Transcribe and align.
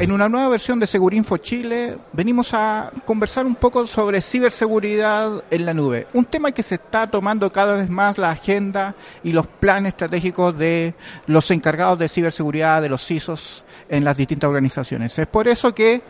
En 0.00 0.12
una 0.12 0.30
nueva 0.30 0.48
versión 0.48 0.80
de 0.80 0.86
Segurinfo 0.86 1.36
Chile 1.36 1.98
venimos 2.12 2.54
a 2.54 2.90
conversar 3.04 3.44
un 3.44 3.54
poco 3.54 3.86
sobre 3.86 4.22
ciberseguridad 4.22 5.44
en 5.50 5.66
la 5.66 5.74
nube, 5.74 6.06
un 6.14 6.24
tema 6.24 6.52
que 6.52 6.62
se 6.62 6.76
está 6.76 7.06
tomando 7.06 7.52
cada 7.52 7.74
vez 7.74 7.90
más 7.90 8.16
la 8.16 8.30
agenda 8.30 8.94
y 9.22 9.32
los 9.32 9.46
planes 9.46 9.90
estratégicos 9.90 10.56
de 10.56 10.94
los 11.26 11.50
encargados 11.50 11.98
de 11.98 12.08
ciberseguridad, 12.08 12.80
de 12.80 12.88
los 12.88 13.04
CISOs 13.06 13.62
en 13.90 14.02
las 14.02 14.16
distintas 14.16 14.48
organizaciones. 14.48 15.18
Es 15.18 15.26
por 15.26 15.46
eso 15.48 15.74
que 15.74 16.00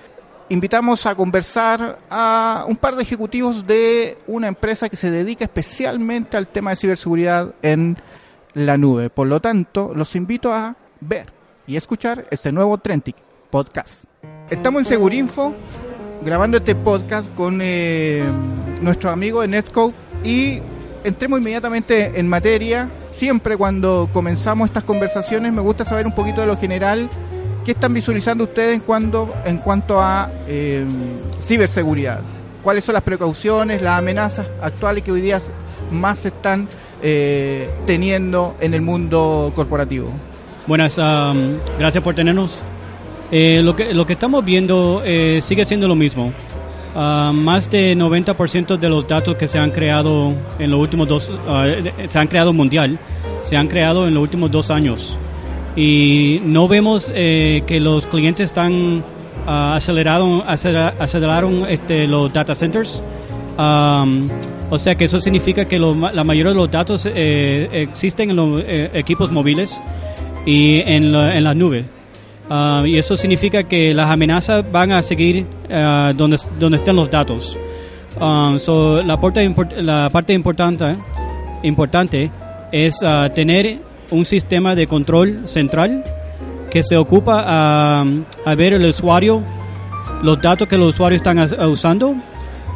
invitamos 0.50 1.04
a 1.06 1.16
conversar 1.16 1.98
a 2.08 2.64
un 2.68 2.76
par 2.76 2.94
de 2.94 3.02
ejecutivos 3.02 3.66
de 3.66 4.18
una 4.28 4.46
empresa 4.46 4.88
que 4.88 4.96
se 4.96 5.10
dedica 5.10 5.44
especialmente 5.44 6.36
al 6.36 6.46
tema 6.46 6.70
de 6.70 6.76
ciberseguridad 6.76 7.54
en 7.60 7.96
la 8.54 8.76
nube. 8.76 9.10
Por 9.10 9.26
lo 9.26 9.40
tanto, 9.40 9.92
los 9.96 10.14
invito 10.14 10.52
a 10.52 10.76
ver 11.00 11.26
y 11.66 11.74
escuchar 11.74 12.26
este 12.30 12.52
nuevo 12.52 12.78
Trentic 12.78 13.16
podcast. 13.50 14.04
Estamos 14.48 14.82
en 14.82 14.86
Segurinfo 14.86 15.54
grabando 16.22 16.58
este 16.58 16.74
podcast 16.74 17.32
con 17.34 17.60
eh, 17.62 18.22
nuestro 18.80 19.10
amigo 19.10 19.40
de 19.42 19.48
Netcode 19.48 19.94
y 20.24 20.60
entremos 21.04 21.40
inmediatamente 21.40 22.18
en 22.18 22.28
materia. 22.28 22.90
Siempre 23.10 23.56
cuando 23.56 24.08
comenzamos 24.12 24.66
estas 24.66 24.84
conversaciones 24.84 25.52
me 25.52 25.60
gusta 25.62 25.84
saber 25.84 26.06
un 26.06 26.14
poquito 26.14 26.40
de 26.40 26.46
lo 26.46 26.56
general. 26.56 27.08
¿Qué 27.64 27.72
están 27.72 27.92
visualizando 27.92 28.44
ustedes 28.44 28.74
en, 28.74 28.80
cuando, 28.80 29.34
en 29.44 29.58
cuanto 29.58 30.00
a 30.00 30.30
eh, 30.46 30.86
ciberseguridad? 31.40 32.22
¿Cuáles 32.62 32.84
son 32.84 32.94
las 32.94 33.02
precauciones, 33.02 33.82
las 33.82 33.98
amenazas 33.98 34.46
actuales 34.60 35.02
que 35.02 35.12
hoy 35.12 35.20
día 35.20 35.40
más 35.90 36.18
se 36.18 36.28
están 36.28 36.68
eh, 37.02 37.70
teniendo 37.86 38.56
en 38.60 38.74
el 38.74 38.82
mundo 38.82 39.52
corporativo? 39.54 40.10
Buenas, 40.66 40.98
um, 40.98 41.58
gracias 41.78 42.04
por 42.04 42.14
tenernos. 42.14 42.62
Eh, 43.32 43.60
lo, 43.62 43.76
que, 43.76 43.94
lo 43.94 44.06
que 44.06 44.14
estamos 44.14 44.44
viendo 44.44 45.02
eh, 45.04 45.40
sigue 45.42 45.64
siendo 45.64 45.88
lo 45.88 45.94
mismo. 45.94 46.32
Uh, 46.92 47.32
más 47.32 47.70
de 47.70 47.96
90% 47.96 48.76
de 48.76 48.88
los 48.88 49.06
datos 49.06 49.36
que 49.36 49.46
se 49.46 49.60
han 49.60 49.70
creado 49.70 50.34
en 50.58 50.72
los 50.72 50.80
últimos 50.80 51.06
dos, 51.06 51.28
uh, 51.28 52.08
se 52.08 52.18
han 52.18 52.26
creado 52.26 52.52
mundial, 52.52 52.98
se 53.42 53.56
han 53.56 53.68
creado 53.68 54.08
en 54.08 54.14
los 54.14 54.22
últimos 54.24 54.50
dos 54.50 54.70
años. 54.70 55.16
Y 55.76 56.38
no 56.44 56.66
vemos 56.66 57.10
eh, 57.14 57.62
que 57.66 57.78
los 57.78 58.06
clientes 58.06 58.46
están 58.46 59.04
uh, 59.46 59.74
aceleraron, 59.74 60.42
este, 61.68 62.08
los 62.08 62.32
data 62.32 62.56
centers. 62.56 63.00
O 64.70 64.78
sea 64.78 64.94
que 64.94 65.04
eso 65.04 65.20
significa 65.20 65.64
que 65.66 65.78
la 65.80 66.24
mayoría 66.24 66.52
de 66.52 66.56
los 66.56 66.70
datos 66.70 67.04
eh, 67.04 67.68
existen 67.72 68.30
en 68.30 68.36
los 68.36 68.62
eh, 68.64 68.90
equipos 68.94 69.32
móviles 69.32 69.78
y 70.46 70.78
en 70.86 71.10
la, 71.10 71.36
en 71.36 71.44
la 71.44 71.54
nube. 71.54 71.84
Uh, 72.50 72.84
y 72.84 72.98
eso 72.98 73.16
significa 73.16 73.62
que 73.62 73.94
las 73.94 74.10
amenazas 74.10 74.64
van 74.72 74.90
a 74.90 75.02
seguir 75.02 75.46
uh, 75.68 76.12
donde, 76.16 76.36
donde 76.58 76.78
estén 76.78 76.96
los 76.96 77.08
datos. 77.08 77.56
Um, 78.20 78.58
so 78.58 79.00
la, 79.02 79.20
parte 79.20 79.44
importante, 80.32 80.96
importante 81.62 82.28
es 82.72 83.00
uh, 83.02 83.32
tener 83.32 83.78
un 84.10 84.24
sistema 84.24 84.74
de 84.74 84.88
control 84.88 85.48
central 85.48 86.02
que 86.72 86.82
se 86.82 86.96
ocupa 86.96 87.44
a, 87.46 88.54
ver 88.56 88.72
el 88.72 88.84
usuario, 88.84 89.42
los 90.24 90.40
datos 90.40 90.66
que 90.66 90.76
los 90.76 90.94
usuarios 90.94 91.22
están 91.22 91.38
usando 91.68 92.16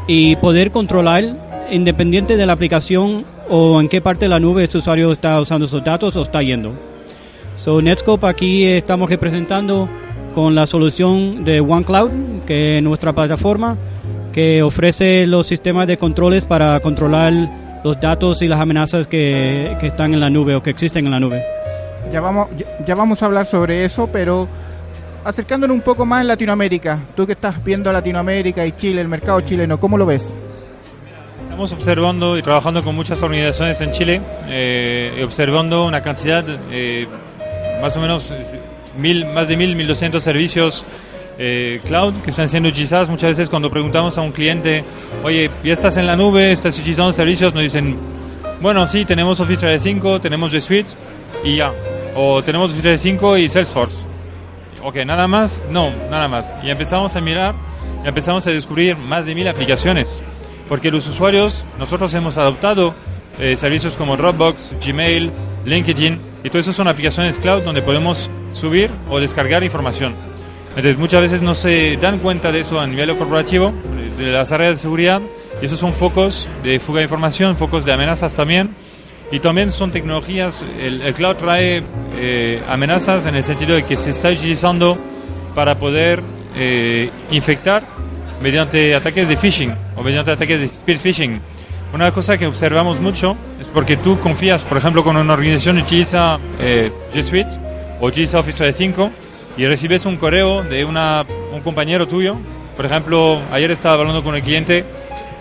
y 0.07 0.37
poder 0.37 0.71
controlar 0.71 1.67
independiente 1.73 2.37
de 2.37 2.47
la 2.47 2.53
aplicación 2.53 3.25
o 3.49 3.81
en 3.81 3.89
qué 3.89 4.01
parte 4.01 4.27
de 4.27 4.29
la 4.29 4.39
nube 4.39 4.63
este 4.63 4.79
usuario 4.79 5.11
está 5.11 5.41
usando 5.41 5.67
esos 5.67 5.83
datos 5.83 6.15
o 6.15 6.23
está 6.23 6.43
yendo. 6.43 6.94
So, 7.57 7.81
Netscope 7.81 8.27
aquí 8.27 8.65
estamos 8.65 9.09
representando 9.09 9.89
con 10.35 10.55
la 10.55 10.67
solución 10.67 11.45
de 11.45 11.61
OneCloud, 11.61 12.11
que 12.47 12.79
es 12.79 12.83
nuestra 12.83 13.13
plataforma, 13.13 13.77
que 14.33 14.63
ofrece 14.63 15.27
los 15.27 15.47
sistemas 15.47 15.87
de 15.87 15.97
controles 15.97 16.45
para 16.45 16.81
controlar 16.81 17.33
los 17.85 18.01
datos 18.01 18.43
y 18.43 18.49
las 18.49 18.61
amenazas 18.61 19.07
que, 19.07 19.77
que 19.81 19.87
están 19.87 20.13
en 20.13 20.21
la 20.21 20.31
nube 20.31 20.57
o 20.57 20.63
que 20.63 20.71
existen 20.71 21.07
en 21.07 21.13
la 21.13 21.21
nube. 21.21 21.43
Ya 22.13 22.21
vamos, 22.21 22.49
ya, 22.57 22.67
ya 22.85 22.95
vamos 22.95 23.23
a 23.23 23.27
hablar 23.27 23.47
sobre 23.47 23.85
eso, 23.85 24.09
pero 24.09 24.49
acercándonos 25.25 25.77
un 25.77 25.83
poco 25.83 26.05
más 26.05 26.23
en 26.23 26.29
Latinoamérica, 26.29 27.01
tú 27.15 27.27
que 27.27 27.33
estás 27.33 27.63
viendo 27.65 27.93
Latinoamérica 27.93 28.67
y 28.67 28.73
Chile, 28.73 29.01
el 29.01 29.09
mercado 29.09 29.41
chileno, 29.41 29.79
¿cómo 29.79 29.97
lo 29.97 30.07
ves? 30.07 30.37
Estamos 31.43 31.73
observando 31.73 32.37
y 32.37 32.43
trabajando 32.43 32.83
con 32.83 32.97
muchas 32.97 33.23
organizaciones 33.23 33.81
en 33.81 33.93
Chile, 33.93 34.21
eh, 34.49 35.23
observando 35.25 35.87
una 35.87 36.03
cantidad, 36.03 36.45
eh, 36.71 37.07
más 37.81 37.97
o 37.97 38.01
menos 38.01 38.33
mil, 38.99 39.27
más 39.27 39.49
de 39.49 39.57
mil, 39.57 39.77
mil 39.77 39.87
doscientos 39.87 40.23
servicios 40.23 40.85
eh, 41.39 41.81
cloud 41.85 42.15
que 42.23 42.31
están 42.31 42.49
siendo 42.49 42.69
utilizados. 42.69 43.09
Muchas 43.09 43.31
veces 43.31 43.49
cuando 43.49 43.71
preguntamos 43.71 44.17
a 44.19 44.23
un 44.23 44.33
cliente, 44.33 44.85
oye, 45.23 45.51
¿ya 45.63 45.73
estás 45.73 45.97
en 45.97 46.07
la 46.07 46.17
nube? 46.17 46.53
¿Estás 46.53 46.79
utilizando 46.79 47.13
servicios? 47.13 47.55
Nos 47.55 47.63
dicen, 47.63 47.97
bueno, 48.61 48.87
sí, 48.87 49.05
tenemos 49.05 49.41
Office 49.41 49.61
365, 49.61 50.21
tenemos 50.21 50.53
G 50.55 50.61
Suite 50.61 50.91
y 51.43 51.57
ya. 51.57 51.73
O 52.15 52.43
tenemos 52.43 52.71
Office 52.71 52.83
365 52.83 53.39
y 53.39 53.49
Salesforce. 53.49 54.07
Ok, 54.83 54.97
nada 55.07 55.27
más, 55.27 55.63
no, 55.71 55.91
nada 56.11 56.29
más. 56.29 56.57
Y 56.63 56.71
empezamos 56.71 57.17
a 57.17 57.21
mirar 57.21 57.55
y 58.05 58.09
empezamos 58.09 58.47
a 58.47 58.51
descubrir 58.51 58.97
más 58.97 59.27
de 59.27 59.35
mil 59.35 59.49
aplicaciones. 59.49 60.23
Porque 60.69 60.91
los 60.91 61.07
usuarios, 61.09 61.65
nosotros 61.79 62.15
hemos 62.15 62.39
adoptado 62.39 62.95
eh, 63.39 63.57
servicios 63.57 63.97
como 63.97 64.17
Dropbox, 64.17 64.77
Gmail, 64.85 65.33
LinkedIn, 65.65 66.19
y 66.45 66.49
todo 66.49 66.59
eso 66.59 66.73
son 66.73 66.89
aplicaciones 66.89 67.39
cloud 67.39 67.63
donde 67.63 67.83
podemos 67.83 68.31
subir 68.53 68.91
o 69.09 69.19
descargar 69.19 69.65
información. 69.65 70.15
Entonces 70.71 70.99
muchas 70.99 71.21
veces 71.21 71.43
no 71.43 71.55
se 71.55 71.97
dan 71.97 72.19
cuenta 72.19 72.51
de 72.51 72.61
eso 72.61 72.81
a 72.81 72.87
nivel 72.87 73.17
corporativo, 73.17 73.73
de 74.19 74.25
las 74.27 74.53
áreas 74.53 74.73
de 74.73 74.77
seguridad, 74.79 75.23
y 75.63 75.67
esos 75.67 75.79
son 75.79 75.93
focos 75.93 76.49
de 76.63 76.81
fuga 76.81 76.99
de 76.99 77.05
información, 77.05 77.57
focos 77.57 77.85
de 77.85 77.93
amenazas 77.93 78.35
también, 78.35 78.75
y 79.31 79.41
también 79.41 79.71
son 79.71 79.91
tecnologías, 79.91 80.65
el, 80.81 81.01
el 81.01 81.15
cloud 81.15 81.37
trae 81.37 81.83
eh, 82.17 82.63
amenazas 82.69 83.27
en 83.27 83.37
el 83.37 83.43
sentido 83.43 83.75
de 83.75 83.85
que 83.85 83.97
se 83.97 84.11
está 84.11 84.31
utilizando 84.31 84.99
para 85.55 85.79
poder 85.79 86.23
eh, 86.57 87.09
infectar 87.31 87.85
mediante 88.43 88.95
ataques 88.95 89.29
de 89.29 89.37
phishing 89.37 89.75
o 89.97 90.03
mediante 90.03 90.33
ataques 90.33 90.61
de 90.61 90.69
spear 90.69 90.99
phishing. 90.99 91.41
Una 91.95 92.11
cosa 92.11 92.37
que 92.37 92.45
observamos 92.45 92.99
mucho 92.99 93.37
es 93.61 93.69
porque 93.69 93.97
tú 93.97 94.19
confías, 94.19 94.65
por 94.65 94.77
ejemplo, 94.77 95.05
con 95.05 95.17
una 95.17 95.33
organización 95.33 95.79
utiliza 95.79 96.41
eh, 96.59 96.91
G 97.13 97.23
Suite 97.23 97.51
o 98.01 98.09
utiliza 98.09 98.41
Office 98.41 98.57
365 98.57 99.13
y 99.57 99.65
recibes 99.65 100.05
un 100.05 100.17
correo 100.17 100.65
de 100.65 100.85
una, 100.85 101.25
un 101.53 101.61
compañero 101.61 102.09
tuyo. 102.09 102.37
Por 102.77 102.85
ejemplo, 102.85 103.41
ayer 103.53 103.71
estaba 103.71 103.95
hablando 103.95 104.25
con 104.25 104.35
el 104.35 104.43
cliente, 104.43 104.85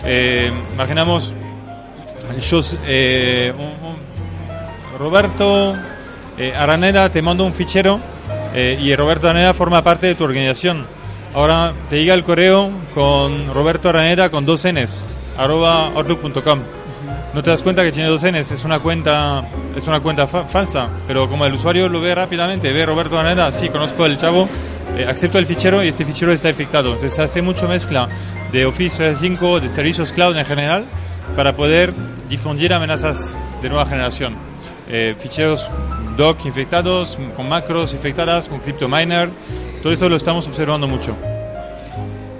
eh, 0.04 0.52
imaginamos, 0.72 1.34
yo, 2.38 2.60
eh, 2.86 3.52
un, 3.58 3.88
un 3.88 3.96
Roberto 4.96 5.74
eh, 6.38 6.54
Araneda 6.54 7.10
te 7.10 7.20
manda 7.20 7.42
un 7.42 7.52
fichero 7.52 7.98
eh, 8.54 8.78
y 8.80 8.94
Roberto 8.94 9.28
Araneda 9.28 9.54
forma 9.54 9.82
parte 9.82 10.06
de 10.06 10.14
tu 10.14 10.22
organización. 10.22 10.86
Ahora 11.34 11.72
te 11.90 11.96
llega 11.96 12.14
el 12.14 12.22
correo 12.22 12.70
con 12.94 13.52
Roberto 13.52 13.88
Araneda 13.88 14.30
con 14.30 14.46
dos 14.46 14.64
Ns, 14.64 15.04
arroba 15.36 15.86
outlook.com. 15.88 16.60
No 17.34 17.42
te 17.42 17.50
das 17.50 17.62
cuenta 17.62 17.82
que 17.82 17.90
tiene 17.90 18.08
dos 18.08 18.22
Ns, 18.24 18.52
es 18.52 18.64
una 18.64 18.78
cuenta, 18.78 19.44
es 19.74 19.86
una 19.88 20.00
cuenta 20.00 20.26
fa 20.26 20.44
falsa, 20.44 20.88
pero 21.06 21.28
como 21.28 21.44
el 21.44 21.54
usuario 21.54 21.88
lo 21.88 22.00
ve 22.00 22.14
rápidamente, 22.14 22.72
ve 22.72 22.86
Roberto 22.86 23.18
Araneda, 23.18 23.50
sí, 23.50 23.68
conozco 23.68 24.04
al 24.04 24.16
chavo, 24.16 24.48
eh, 24.96 25.04
acepto 25.04 25.38
el 25.38 25.46
fichero 25.46 25.82
y 25.82 25.88
este 25.88 26.04
fichero 26.04 26.32
está 26.32 26.48
infectado. 26.48 26.92
Entonces 26.92 27.18
hace 27.18 27.42
mucho 27.42 27.66
mezcla 27.66 28.08
de 28.52 28.64
Office 28.64 28.96
365, 28.98 29.60
de 29.60 29.68
servicios 29.68 30.12
cloud 30.12 30.36
en 30.36 30.44
general, 30.44 30.86
para 31.34 31.54
poder 31.54 31.92
difundir 32.28 32.72
amenazas 32.72 33.36
de 33.60 33.68
nueva 33.68 33.86
generación. 33.86 34.36
Eh, 34.88 35.16
ficheros 35.18 35.66
doc 36.16 36.44
infectados, 36.46 37.18
con 37.36 37.48
macros 37.48 37.92
infectadas, 37.94 38.48
con 38.48 38.60
CryptoMiner, 38.60 39.28
todo 39.82 39.92
eso 39.92 40.08
lo 40.08 40.16
estamos 40.16 40.46
observando 40.46 40.86
mucho. 40.86 41.16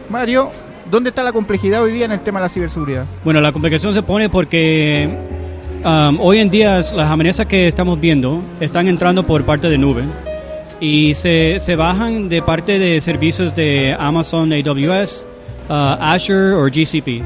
Mario, 0.08 0.50
¿dónde 0.90 1.10
está 1.10 1.22
la 1.22 1.32
complejidad 1.32 1.82
hoy 1.82 1.92
día 1.92 2.04
en 2.04 2.12
el 2.12 2.20
tema 2.20 2.40
de 2.40 2.44
la 2.44 2.48
ciberseguridad? 2.48 3.06
Bueno, 3.24 3.40
la 3.40 3.52
complicación 3.52 3.94
se 3.94 4.02
pone 4.02 4.28
porque 4.28 5.08
um, 5.84 6.18
hoy 6.20 6.38
en 6.38 6.50
día 6.50 6.78
las 6.78 7.10
amenazas 7.10 7.46
que 7.46 7.68
estamos 7.68 8.00
viendo 8.00 8.42
están 8.60 8.88
entrando 8.88 9.26
por 9.26 9.44
parte 9.44 9.68
de 9.68 9.78
nube 9.78 10.04
y 10.80 11.14
se, 11.14 11.58
se 11.60 11.76
bajan 11.76 12.28
de 12.28 12.42
parte 12.42 12.78
de 12.78 13.00
servicios 13.00 13.54
de 13.54 13.96
Amazon 13.98 14.52
AWS, 14.52 15.26
uh, 15.68 15.72
Azure 15.72 16.54
o 16.54 16.64
GCP. 16.64 17.22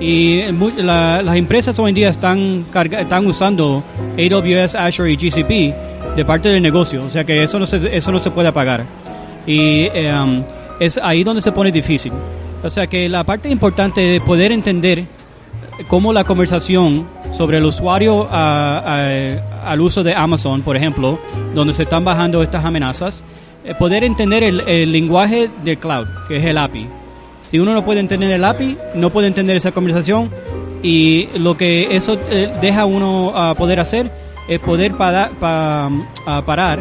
Y 0.00 0.42
la, 0.76 1.22
las 1.22 1.36
empresas 1.36 1.78
hoy 1.78 1.90
en 1.90 1.94
día 1.94 2.08
están, 2.08 2.64
carga, 2.72 3.00
están 3.00 3.26
usando 3.26 3.82
AWS, 4.18 4.74
Azure 4.74 5.12
y 5.12 5.16
GCP 5.16 6.16
de 6.16 6.24
parte 6.24 6.48
del 6.48 6.62
negocio, 6.62 7.00
o 7.00 7.10
sea 7.10 7.24
que 7.24 7.42
eso 7.42 7.58
no 7.58 7.66
se, 7.66 7.96
eso 7.96 8.12
no 8.12 8.18
se 8.18 8.30
puede 8.30 8.48
apagar. 8.48 8.84
Y 9.46 9.88
um, 9.88 10.42
es 10.80 10.98
ahí 11.02 11.22
donde 11.22 11.42
se 11.42 11.52
pone 11.52 11.70
difícil. 11.70 12.12
O 12.64 12.70
sea 12.70 12.86
que 12.86 13.08
la 13.08 13.24
parte 13.24 13.48
importante 13.50 14.16
es 14.16 14.22
poder 14.22 14.50
entender 14.50 15.04
cómo 15.86 16.12
la 16.12 16.24
conversación 16.24 17.06
sobre 17.36 17.58
el 17.58 17.64
usuario 17.64 18.26
a, 18.30 18.78
a, 18.78 19.70
al 19.70 19.80
uso 19.80 20.02
de 20.02 20.14
Amazon, 20.14 20.62
por 20.62 20.76
ejemplo, 20.76 21.18
donde 21.54 21.72
se 21.74 21.82
están 21.82 22.04
bajando 22.04 22.42
estas 22.42 22.64
amenazas, 22.64 23.22
eh, 23.64 23.74
poder 23.78 24.02
entender 24.04 24.42
el, 24.42 24.60
el 24.66 24.92
lenguaje 24.92 25.50
del 25.62 25.78
cloud, 25.78 26.06
que 26.28 26.38
es 26.38 26.44
el 26.44 26.56
API. 26.58 26.86
Si 27.42 27.58
uno 27.58 27.74
no 27.74 27.84
puede 27.84 28.00
entender 28.00 28.30
el 28.30 28.42
API, 28.44 28.78
no 28.94 29.10
puede 29.10 29.26
entender 29.28 29.56
esa 29.56 29.72
conversación 29.72 30.30
y 30.82 31.28
lo 31.38 31.56
que 31.56 31.94
eso 31.94 32.18
eh, 32.30 32.50
deja 32.62 32.86
uno 32.86 33.32
a 33.36 33.54
poder 33.54 33.80
hacer 33.80 34.10
es 34.48 34.60
poder 34.60 34.92
para- 34.94 35.30
parar 36.46 36.80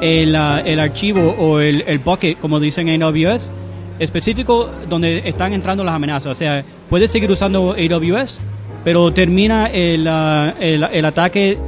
el, 0.00 0.34
el 0.36 0.80
archivo 0.80 1.34
o 1.38 1.58
el, 1.60 1.82
el 1.86 1.98
bucket, 1.98 2.38
como 2.38 2.60
dicen 2.60 2.88
en 2.88 3.02
AWS, 3.02 3.50
específico 3.98 4.70
donde 4.88 5.22
están 5.28 5.52
entrando 5.52 5.84
las 5.84 5.94
amenazas. 5.94 6.32
O 6.32 6.34
sea, 6.34 6.64
puedes 6.88 7.10
seguir 7.10 7.30
usando 7.30 7.72
AWS, 7.74 8.38
pero 8.84 9.12
termina 9.12 9.66
el, 9.66 10.06
ah, 10.08 10.52
el, 10.60 10.84
el 10.84 11.04
ataque 11.04 11.58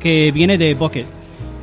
que 0.00 0.30
viene 0.32 0.58
de 0.58 0.74
bucket. 0.74 1.06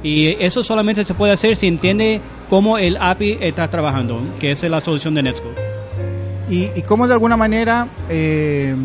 Y 0.03 0.27
eso 0.43 0.63
solamente 0.63 1.03
se 1.03 1.13
puede 1.13 1.33
hacer 1.33 1.55
si 1.55 1.67
entiende 1.67 2.21
cómo 2.49 2.77
el 2.77 2.95
API 2.97 3.37
está 3.41 3.67
trabajando, 3.69 4.19
que 4.39 4.51
esa 4.51 4.67
es 4.67 4.71
la 4.71 4.79
solución 4.79 5.15
de 5.15 5.23
Netscope. 5.23 5.59
y, 6.49 6.69
y 6.75 6.81
cómo 6.83 7.07
de 7.07 7.13
alguna 7.13 7.35
manera 7.35 7.87
eh, 8.07 8.75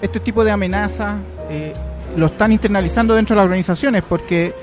este 0.00 0.18
tipo 0.20 0.42
de 0.44 0.50
amenazas 0.50 1.16
eh, 1.50 1.74
lo 2.16 2.26
están 2.26 2.52
internalizando 2.52 3.14
dentro 3.14 3.34
de 3.34 3.38
las 3.38 3.44
organizaciones, 3.44 4.02
porque 4.08 4.54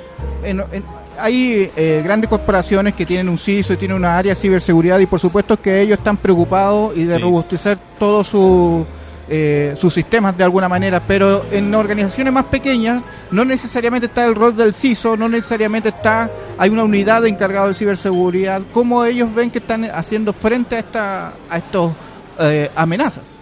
en- 0.44 0.60
en- 0.72 0.83
hay 1.19 1.71
eh, 1.75 2.01
grandes 2.04 2.30
corporaciones 2.30 2.94
que 2.95 3.06
tienen 3.06 3.30
un 3.30 3.38
CISO 3.38 3.74
y 3.74 3.77
tienen 3.77 3.98
una 3.98 4.18
área 4.18 4.33
de 4.33 4.39
ciberseguridad 4.39 5.00
y 5.00 5.06
por 5.06 5.19
supuesto 5.19 5.60
que 5.62 5.81
ellos 5.81 5.98
están 5.98 6.18
preocupados 6.18 6.95
y 6.98 7.04
de 7.04 7.16
Sí. 7.18 7.21
robustecer 7.21 7.77
todos 7.98 8.27
su, 8.27 8.86
eh, 9.30 9.75
sus 9.80 9.94
sistemas 9.94 10.36
de 10.38 10.44
alguna 10.44 10.68
manera, 10.68 11.04
pero 11.06 11.45
en 11.51 11.74
organizaciones 11.75 12.33
más 12.33 12.45
pequeñas 12.45 13.04
no 13.31 13.45
necesariamente 13.45 14.07
está 14.07 14.25
el 14.25 14.33
rol 14.36 14.56
del 14.56 14.74
CISO, 14.74 15.16
no 15.16 15.30
necesariamente 15.30 15.89
está, 15.89 16.31
hay 16.57 16.69
una 16.71 16.83
unidad 16.83 17.25
encargada 17.27 17.68
de 17.68 17.74
ciberseguridad, 17.75 18.62
¿cómo 18.72 19.06
ellos 19.06 19.33
ven 19.33 19.51
que 19.51 19.60
están 19.60 19.86
haciendo 19.86 20.33
frente 20.33 20.75
a, 20.75 20.80
esta, 20.80 21.33
a 21.50 21.57
estos 21.57 21.94
eh, 22.39 22.72
amenazas? 22.75 23.38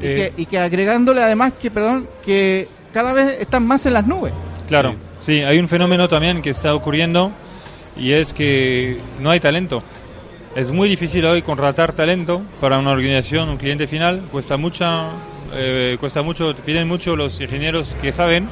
Y, 0.00 0.06
Eh, 0.06 0.32
que, 0.36 0.42
y 0.42 0.46
que 0.46 0.58
agregándole 0.58 1.22
además 1.22 1.52
que, 1.60 1.70
perdón, 1.70 2.08
que 2.24 2.68
cada 2.92 3.12
vez 3.12 3.36
están 3.40 3.66
más 3.66 3.84
en 3.86 3.94
las 3.94 4.06
nubes. 4.06 4.32
Claro, 4.68 4.94
sí, 5.20 5.40
hay 5.40 5.58
un 5.58 5.68
fenómeno 5.68 6.08
también 6.08 6.42
que 6.42 6.50
está 6.50 6.74
ocurriendo 6.74 7.32
y 7.96 8.12
es 8.12 8.32
que 8.32 8.98
no 9.20 9.30
hay 9.30 9.40
talento. 9.40 9.82
Es 10.54 10.70
muy 10.70 10.88
difícil 10.88 11.24
hoy 11.26 11.42
contratar 11.42 11.92
talento 11.92 12.42
para 12.60 12.78
una 12.78 12.90
organización, 12.90 13.48
un 13.48 13.58
cliente 13.58 13.86
final. 13.86 14.22
Cuesta 14.30 14.56
mucha, 14.56 15.10
eh, 15.52 15.96
cuesta 16.00 16.22
mucho, 16.22 16.54
piden 16.64 16.88
mucho 16.88 17.14
los 17.14 17.40
ingenieros 17.40 17.94
que 18.00 18.12
saben 18.12 18.48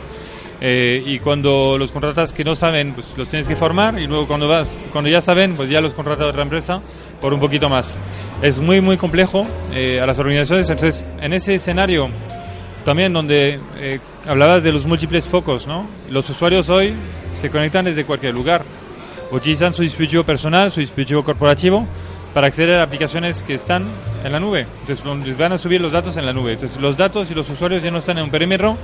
eh, 0.61 1.03
y 1.05 1.19
cuando 1.19 1.77
los 1.77 1.93
contratas 1.93 2.33
que 2.33 2.45
no 2.45 2.55
saben, 2.55 2.93
pues 2.95 3.12
los 3.17 3.29
tienes 3.29 3.47
que 3.47 3.57
formar 3.57 3.99
y 3.99 4.07
luego 4.07 4.27
cuando 4.27 4.49
vas, 4.49 4.89
cuando 4.91 5.11
ya 5.11 5.21
saben, 5.21 5.57
pues 5.57 5.69
ya 5.69 5.81
los 5.81 5.93
contrata 5.93 6.27
otra 6.27 6.43
empresa 6.43 6.81
por 7.21 7.35
un 7.35 7.41
poquito 7.41 7.69
más. 7.69 7.97
Es 8.41 8.59
muy 8.59 8.81
muy 8.81 8.97
complejo 8.97 9.45
eh, 9.73 10.01
a 10.01 10.07
las 10.07 10.19
organizaciones. 10.19 10.69
Entonces, 10.71 11.05
en 11.21 11.33
ese 11.33 11.55
escenario 11.55 12.09
también 12.87 13.12
donde 13.12 13.59
eh, 13.79 13.99
hablabas 14.29 14.62
de 14.62 14.71
los 14.71 14.87
múltiples 14.87 15.27
focos, 15.27 15.67
¿no? 15.67 15.88
Los 16.09 16.31
usuarios 16.31 16.71
hoy 16.71 16.94
se 17.35 17.50
conectan 17.50 17.85
desde 17.85 18.05
cualquier 18.05 18.33
lugar. 18.33 18.65
Utilizan 19.33 19.73
su 19.73 19.83
dispositivo 19.83 20.23
personal, 20.23 20.71
su 20.71 20.79
dispositivo 20.79 21.25
corporativo 21.25 21.85
para 22.33 22.47
acceder 22.47 22.77
a 22.77 22.85
aplicaciones 22.85 23.43
que 23.43 23.55
están 23.55 23.88
en 24.23 24.31
la 24.31 24.38
nube. 24.38 24.69
Entonces 24.87 25.37
van 25.37 25.50
a 25.50 25.59
subir 25.59 25.81
los 25.81 25.91
datos 25.91 26.17
en 26.17 26.27
la 26.27 26.33
nube. 26.33 26.53
Entonces 26.53 26.81
los 26.81 26.97
datos 26.97 27.29
y 27.29 27.35
los 27.35 27.50
usuarios 27.50 27.83
ya 27.83 27.91
no 27.91 27.99
están 27.99 28.19
en 28.19 28.25
un 28.25 28.31
perímetro. 28.31 28.77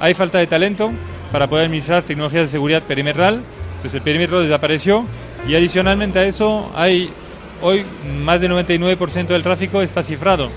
Hay 0.00 0.12
falta 0.14 0.38
de 0.38 0.48
talento 0.48 0.90
para 1.30 1.46
poder 1.46 1.66
administrar 1.66 2.02
tecnologías 2.02 2.42
de 2.42 2.48
seguridad 2.48 2.82
perimetral. 2.82 3.44
Entonces 3.76 3.94
el 3.94 4.02
perímetro 4.02 4.40
desapareció 4.40 5.04
y 5.46 5.54
adicionalmente 5.54 6.18
a 6.18 6.24
eso 6.24 6.68
hay 6.74 7.12
hoy 7.62 7.86
más 8.24 8.40
del 8.40 8.50
99% 8.50 9.28
del 9.28 9.44
tráfico 9.44 9.82
está 9.82 10.02
cifrado. 10.02 10.50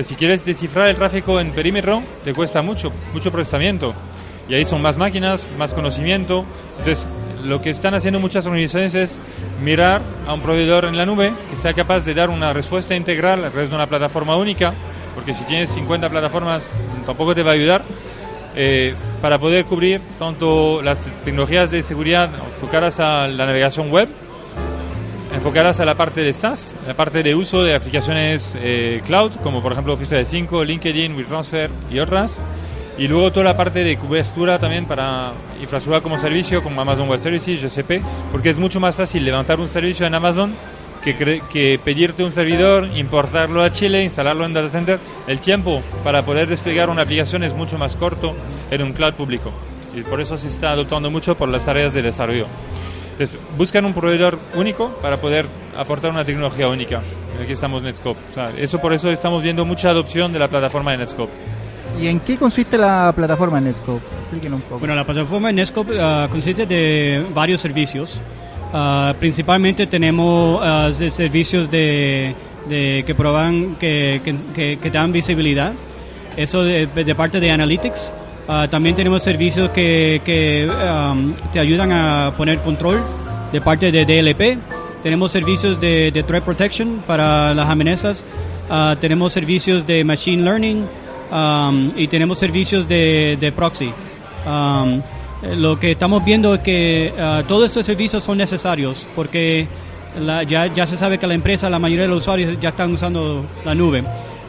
Entonces, 0.00 0.16
si 0.16 0.18
quieres 0.18 0.46
descifrar 0.46 0.88
el 0.88 0.96
tráfico 0.96 1.38
en 1.40 1.50
perímetro, 1.50 2.02
te 2.24 2.32
cuesta 2.32 2.62
mucho, 2.62 2.90
mucho 3.12 3.30
procesamiento. 3.30 3.92
Y 4.48 4.54
ahí 4.54 4.64
son 4.64 4.80
más 4.80 4.96
máquinas, 4.96 5.50
más 5.58 5.74
conocimiento. 5.74 6.46
Entonces, 6.78 7.06
lo 7.44 7.60
que 7.60 7.68
están 7.68 7.92
haciendo 7.92 8.18
muchas 8.18 8.46
organizaciones 8.46 8.94
es 8.94 9.20
mirar 9.62 10.00
a 10.26 10.32
un 10.32 10.40
proveedor 10.40 10.86
en 10.86 10.96
la 10.96 11.04
nube 11.04 11.34
que 11.50 11.56
sea 11.56 11.74
capaz 11.74 12.06
de 12.06 12.14
dar 12.14 12.30
una 12.30 12.54
respuesta 12.54 12.94
integral 12.94 13.44
a 13.44 13.50
través 13.50 13.68
de 13.68 13.76
una 13.76 13.88
plataforma 13.88 14.38
única, 14.38 14.72
porque 15.14 15.34
si 15.34 15.44
tienes 15.44 15.68
50 15.68 16.08
plataformas 16.08 16.74
tampoco 17.04 17.34
te 17.34 17.42
va 17.42 17.50
a 17.50 17.54
ayudar, 17.54 17.84
eh, 18.56 18.94
para 19.20 19.38
poder 19.38 19.66
cubrir 19.66 20.00
tanto 20.18 20.80
las 20.80 21.00
tecnologías 21.26 21.70
de 21.70 21.82
seguridad 21.82 22.30
enfocadas 22.34 23.00
a 23.00 23.28
la 23.28 23.44
navegación 23.44 23.90
web, 23.90 24.08
enfocadas 25.40 25.80
a 25.80 25.86
la 25.86 25.94
parte 25.94 26.20
de 26.20 26.34
SaaS, 26.34 26.76
la 26.86 26.92
parte 26.92 27.22
de 27.22 27.34
uso 27.34 27.62
de 27.62 27.74
aplicaciones 27.74 28.54
eh, 28.60 29.00
cloud, 29.06 29.32
como 29.42 29.62
por 29.62 29.72
ejemplo 29.72 29.94
Office 29.94 30.10
365, 30.10 30.64
LinkedIn, 30.64 31.16
WeTransfer 31.16 31.70
y 31.90 31.98
otras. 31.98 32.42
Y 32.98 33.08
luego 33.08 33.32
toda 33.32 33.44
la 33.46 33.56
parte 33.56 33.82
de 33.82 33.96
cobertura 33.96 34.58
también 34.58 34.84
para 34.84 35.32
infraestructura 35.58 36.02
como 36.02 36.18
servicio, 36.18 36.62
como 36.62 36.78
Amazon 36.82 37.08
Web 37.08 37.20
Services, 37.20 37.62
GCP, 37.62 38.04
porque 38.30 38.50
es 38.50 38.58
mucho 38.58 38.80
más 38.80 38.96
fácil 38.96 39.24
levantar 39.24 39.58
un 39.60 39.66
servicio 39.66 40.06
en 40.06 40.14
Amazon 40.14 40.52
que, 41.02 41.40
que 41.50 41.80
pedirte 41.82 42.22
un 42.22 42.32
servidor, 42.32 42.90
importarlo 42.94 43.62
a 43.62 43.72
Chile, 43.72 44.04
instalarlo 44.04 44.44
en 44.44 44.52
data 44.52 44.68
center. 44.68 44.98
El 45.26 45.40
tiempo 45.40 45.82
para 46.04 46.22
poder 46.22 46.48
desplegar 46.48 46.90
una 46.90 47.00
aplicación 47.00 47.44
es 47.44 47.54
mucho 47.54 47.78
más 47.78 47.96
corto 47.96 48.34
en 48.70 48.82
un 48.82 48.92
cloud 48.92 49.14
público. 49.14 49.50
Y 49.96 50.02
por 50.02 50.20
eso 50.20 50.36
se 50.36 50.48
está 50.48 50.72
adoptando 50.72 51.10
mucho 51.10 51.34
por 51.34 51.48
las 51.48 51.66
áreas 51.66 51.94
de 51.94 52.02
desarrollo. 52.02 52.46
Entonces, 53.20 53.38
buscan 53.58 53.84
un 53.84 53.92
proveedor 53.92 54.38
único 54.54 54.94
para 55.02 55.20
poder 55.20 55.44
aportar 55.76 56.10
una 56.10 56.24
tecnología 56.24 56.68
única. 56.68 57.02
Aquí 57.42 57.52
estamos 57.52 57.82
Netscope. 57.82 58.18
O 58.30 58.32
sea, 58.32 58.46
eso 58.56 58.78
por 58.78 58.94
eso 58.94 59.10
estamos 59.10 59.42
viendo 59.42 59.66
mucha 59.66 59.90
adopción 59.90 60.32
de 60.32 60.38
la 60.38 60.48
plataforma 60.48 60.92
de 60.92 60.98
Netscope. 60.98 61.30
¿Y 62.00 62.06
en 62.06 62.20
qué 62.20 62.38
consiste 62.38 62.78
la 62.78 63.12
plataforma 63.14 63.60
Netscope? 63.60 64.00
Explíquenos 64.22 64.56
un 64.60 64.62
poco. 64.62 64.78
Bueno, 64.78 64.94
la 64.94 65.04
plataforma 65.04 65.52
Netscope 65.52 65.98
ah, 66.00 66.28
consiste 66.30 66.64
de 66.64 67.26
varios 67.34 67.60
servicios. 67.60 68.18
Ah, 68.72 69.12
principalmente 69.20 69.86
tenemos 69.86 70.98
de 70.98 71.10
servicios 71.10 71.70
de, 71.70 72.34
de 72.70 73.04
que 73.06 73.14
proban 73.14 73.74
que, 73.74 74.22
que, 74.24 74.34
que- 74.54 74.78
que 74.82 74.90
dan 74.90 75.12
visibilidad. 75.12 75.74
Eso 76.38 76.62
de, 76.62 76.86
de 76.86 77.14
parte 77.14 77.38
de 77.38 77.50
Analytics. 77.50 78.14
Ah, 78.48 78.66
también 78.68 78.96
tenemos 78.96 79.22
servicios 79.22 79.70
que, 79.70 80.20
que 80.24 80.68
am, 80.86 81.34
te 81.52 81.60
ayudan 81.60 81.92
a 81.92 82.32
poner 82.36 82.58
control 82.58 83.00
de 83.52 83.60
parte 83.60 83.92
de 83.92 84.04
DLP. 84.04 84.58
Tenemos 85.02 85.32
servicios 85.32 85.80
de, 85.80 86.24
threat 86.26 86.44
protection 86.44 87.02
para 87.06 87.54
las 87.54 87.68
amenazas. 87.68 88.24
Ah, 88.68 88.96
tenemos 89.00 89.32
servicios 89.32 89.86
de 89.86 90.04
machine 90.04 90.42
learning 90.42 90.86
um, 91.32 91.92
y 91.96 92.08
tenemos 92.08 92.38
servicios 92.38 92.88
de, 92.88 93.52
proxy. 93.54 93.92
Um, 94.46 95.02
lo 95.42 95.78
que 95.78 95.92
estamos 95.92 96.24
viendo 96.24 96.54
es 96.54 96.60
que 96.60 97.12
ah, 97.18 97.42
todos 97.48 97.66
estos 97.66 97.86
servicios 97.86 98.22
son 98.22 98.38
necesarios 98.38 99.06
porque 99.14 99.66
ya, 100.48 100.66
ya 100.66 100.86
se 100.86 100.96
sabe 100.96 101.18
que 101.18 101.26
la 101.26 101.34
empresa, 101.34 101.70
la 101.70 101.78
mayoría 101.78 102.02
de 102.02 102.10
los 102.10 102.22
usuarios 102.22 102.60
ya 102.60 102.70
están 102.70 102.92
usando 102.92 103.44
la 103.64 103.74
nube. 103.74 104.02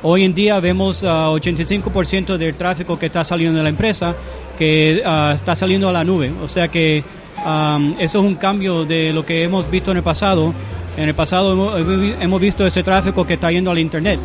Hoy 0.04 0.24
en 0.24 0.34
día 0.34 0.60
vemos 0.60 1.04
ah, 1.04 1.30
85% 1.30 2.38
del 2.38 2.56
tráfico 2.56 2.98
que 2.98 3.06
está 3.08 3.24
saliendo 3.24 3.58
de 3.58 3.64
la 3.64 3.70
empresa 3.70 4.16
que 4.58 5.02
ah, 5.06 5.32
está 5.36 5.56
saliendo 5.56 5.90
a 5.90 5.92
la 5.92 6.04
nube. 6.04 6.32
O 6.44 6.48
sea 6.48 6.68
que 6.70 7.04
um, 7.46 7.94
eso 8.00 8.20
es 8.20 8.26
un 8.26 8.36
cambio 8.36 8.84
de 8.86 9.14
lo 9.14 9.26
que 9.26 9.44
hemos 9.44 9.70
visto 9.70 9.92
en 9.92 9.98
el 9.98 10.04
pasado. 10.04 10.54
En 10.98 11.08
el 11.08 11.14
pasado 11.16 11.54
hemos, 11.54 11.88
hemos 12.20 12.42
visto 12.42 12.66
ese 12.66 12.84
tráfico 12.84 13.26
que 13.26 13.36
está 13.36 13.52
yendo 13.52 13.72
al 13.72 13.80
Internet, 13.80 14.20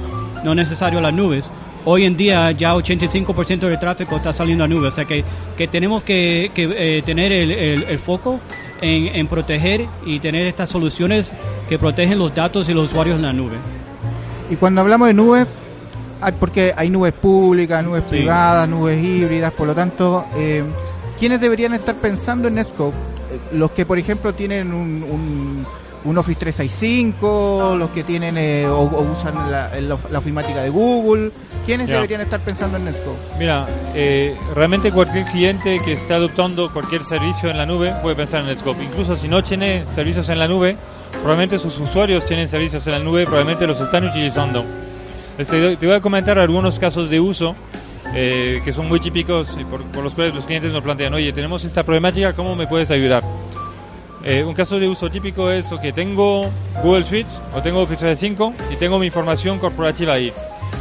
no 0.45 0.55
necesario 0.55 0.99
a 0.99 1.03
las 1.03 1.13
nubes. 1.15 1.51
Hoy 1.85 2.05
en 2.05 2.17
día 2.17 2.51
ya 2.51 2.75
85% 2.75 3.59
del 3.61 3.79
tráfico 3.79 4.17
está 4.17 4.33
saliendo 4.33 4.65
a 4.65 4.69
nube, 4.69 4.89
o 4.89 4.91
sea 4.91 5.05
que, 5.05 5.23
que 5.57 5.69
tenemos 5.69 6.03
que, 6.03 6.51
que, 6.53 6.69
eh, 6.99 7.03
tener 7.07 7.31
el, 7.31 7.53
el- 7.53 7.83
el 7.85 7.99
foco 8.01 8.41
en, 8.81 9.07
en 9.15 9.29
proteger 9.29 9.87
y 10.05 10.19
tener 10.19 10.49
estas 10.49 10.69
soluciones 10.71 11.33
que 11.69 11.79
protegen 11.79 12.19
los 12.19 12.35
datos 12.35 12.69
y 12.69 12.75
los 12.75 12.87
usuarios 12.91 13.15
en 13.17 13.23
la 13.23 13.33
nube. 13.33 13.55
Y 14.51 14.57
cuando 14.57 14.81
hablamos 14.81 15.07
de 15.07 15.15
nubes, 15.15 15.47
hay, 15.47 15.47
porque 16.39 16.73
hay 16.77 16.91
nubes 16.91 17.13
públicas, 17.13 17.83
nubes 17.85 18.03
Sí. 18.09 18.17
privadas, 18.17 18.69
nubes 18.69 19.03
híbridas, 19.03 19.53
por 19.53 19.67
lo 19.67 19.75
tanto, 19.75 20.27
eh, 20.37 20.65
¿quiénes 21.19 21.41
deberían 21.41 21.75
estar 21.75 21.95
pensando 21.97 22.49
en 22.49 22.55
Netscope? 22.55 22.97
Eh, 23.31 23.39
Los 23.53 23.71
que, 23.73 23.85
por 23.87 23.99
ejemplo, 23.99 24.35
tienen 24.35 24.73
un, 24.73 25.03
un, 25.03 25.67
un 26.05 26.19
Office 26.19 26.39
365, 26.39 27.75
los 27.79 27.91
que 27.91 28.05
tienen 28.05 28.37
eh, 28.39 28.67
o, 28.69 28.79
o 28.83 29.03
usan 29.03 29.51
la, 29.51 29.71
la, 29.81 29.99
la 30.11 30.19
ofimática 30.19 30.63
de 30.63 30.71
Google, 30.71 31.31
¿quiénes 31.65 31.89
deberían 31.89 32.21
estar 32.21 32.41
pensando 32.41 32.77
en 32.77 32.85
Netscope? 32.87 33.19
Mira, 33.39 33.67
eh, 33.95 34.37
realmente 34.55 34.93
cualquier 34.93 35.25
cliente 35.27 35.81
que 35.85 35.95
esté 35.95 36.15
adoptando 36.15 36.73
cualquier 36.73 37.05
servicio 37.05 37.51
en 37.51 37.57
la 37.59 37.67
nube 37.67 37.93
puede 38.03 38.15
pensar 38.17 38.41
en 38.41 38.47
Netscope. 38.47 38.85
Incluso 38.85 39.17
si 39.17 39.27
no 39.29 39.43
tiene 39.43 39.85
servicios 39.93 40.29
en 40.29 40.39
la 40.39 40.47
nube, 40.49 40.77
probablemente 41.13 41.59
sus 41.59 41.77
usuarios 41.79 42.25
tienen 42.25 42.47
servicios 42.47 42.87
en 42.87 42.93
la 42.93 42.99
nube, 43.01 43.25
probablemente 43.25 43.67
los 43.67 43.81
están 43.81 44.07
utilizando. 44.07 44.65
Este, 45.39 45.77
te 45.77 45.87
voy 45.87 45.97
a 45.97 46.01
comentar 46.01 46.39
algunos 46.39 46.79
casos 46.79 47.11
de 47.11 47.21
uso 47.21 47.55
eh, 48.15 48.61
que 48.65 48.73
son 48.73 48.89
muy 48.89 49.01
típicos 49.01 49.57
y 49.61 49.65
por, 49.65 49.83
por 49.85 50.03
los 50.03 50.15
cuales 50.15 50.35
los 50.35 50.47
clientes 50.47 50.73
nos 50.73 50.83
plantean, 50.83 51.13
oye, 51.15 51.33
tenemos 51.33 51.65
esta 51.65 51.83
problemática, 51.83 52.33
¿cómo 52.33 52.57
me 52.57 52.67
puedes 52.67 52.91
ayudar? 52.91 53.23
Eh, 54.25 54.43
un 54.43 54.55
caso 54.55 54.81
de 54.81 54.89
uso 54.89 55.09
típico 55.09 55.53
es 55.53 55.71
que 55.81 55.93
tengo 55.93 56.51
Google 56.83 57.05
Suite 57.05 57.31
o 57.55 57.63
tengo 57.63 57.83
Office 57.83 58.01
365 58.01 58.73
y 58.73 58.77
tengo 58.77 58.99
mi 58.99 59.07
información 59.07 59.59
corporativa 59.59 60.15
ahí. 60.15 60.33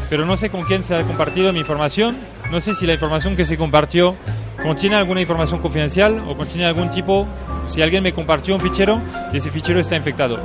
Pero 0.09 0.25
no 0.25 0.35
sé 0.35 0.49
con 0.49 0.63
quién 0.63 0.81
se 0.81 0.95
ha 0.95 1.03
compartido 1.03 1.53
mi 1.53 1.59
información, 1.59 2.15
no 2.49 2.59
sé 2.59 2.73
si 2.73 2.87
la 2.87 2.93
información 2.93 3.35
que 3.35 3.45
se 3.45 3.57
compartió 3.57 4.15
contiene 4.63 4.95
alguna 4.95 5.21
información 5.21 5.59
confidencial 5.59 6.23
o 6.27 6.35
contiene 6.35 6.65
algún 6.65 6.89
tipo, 6.89 7.27
si 7.67 7.83
alguien 7.83 8.01
me 8.01 8.13
compartió 8.13 8.55
un 8.55 8.61
fichero 8.61 8.99
y 9.31 9.37
ese 9.37 9.51
fichero 9.51 9.79
está 9.79 9.95
infectado. 9.95 10.37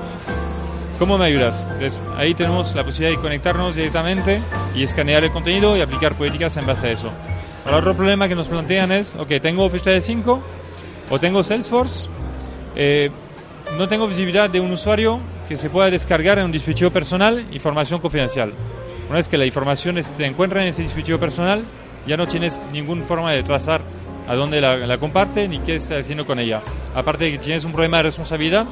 ¿Cómo 1.01 1.17
me 1.17 1.25
ayudas? 1.25 1.67
ahí 2.19 2.35
tenemos 2.35 2.75
la 2.75 2.85
posibilidad 2.85 3.17
de 3.17 3.23
conectarnos 3.23 3.75
directamente 3.75 4.43
y 4.75 4.83
escanear 4.83 5.25
el 5.25 5.31
contenido 5.31 5.75
y 5.75 5.81
aplicar 5.81 6.15
políticas 6.15 6.55
en 6.59 6.67
base 6.67 6.89
a 6.89 6.91
eso. 6.91 7.11
El 7.67 7.73
otro 7.73 7.97
problema 7.97 8.29
que 8.29 8.35
nos 8.35 8.49
plantean 8.49 8.93
es, 8.93 9.15
ok, 9.15 9.29
tengo 9.41 9.65
Office 9.65 9.83
365 9.83 10.43
o 11.09 11.19
tengo 11.19 11.43
Salesforce, 11.43 12.11
eh, 12.77 13.11
no 13.79 13.89
tengo 13.89 14.07
visibilidad 14.09 14.51
de 14.51 14.61
un 14.61 14.73
usuario 14.73 15.21
que 15.49 15.57
se 15.57 15.71
pueda 15.71 15.89
descargar 15.89 16.39
en 16.39 16.45
un 16.45 16.53
dispositivo 16.53 16.91
personal 16.91 17.47
información 17.51 17.99
confidencial. 18.01 18.53
Una 19.09 19.17
vez 19.17 19.29
que 19.29 19.39
la 19.39 19.47
información 19.47 20.03
se 20.03 20.27
encuentra 20.27 20.61
en 20.61 20.69
ese 20.69 20.83
dispositivo 20.83 21.19
personal, 21.19 21.65
ya 22.07 22.19
no 22.19 22.27
tienes 22.27 22.61
ninguna 22.73 23.05
forma 23.05 23.33
de 23.33 23.43
trazar 23.43 23.81
a 24.29 24.35
dónde 24.35 24.61
la, 24.61 24.77
la, 24.77 24.99
comparte 24.99 25.49
ni 25.49 25.61
qué 25.61 25.77
está 25.77 25.97
haciendo 25.97 26.27
con 26.27 26.39
ella. 26.39 26.61
Aparte 26.95 27.25
de 27.25 27.33
que 27.33 27.39
tienes 27.39 27.65
un 27.65 27.73
problema 27.73 27.97
de 27.97 28.03
responsabilidad 28.03 28.67